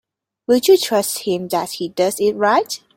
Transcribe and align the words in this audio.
Will 0.47 0.57
you 0.63 0.79
trust 0.79 1.25
him 1.27 1.49
that 1.49 1.73
he 1.73 1.87
does 1.89 2.19
it 2.19 2.35
right? 2.35 2.81